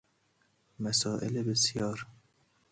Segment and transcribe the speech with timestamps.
[0.79, 2.07] مسایل بسیار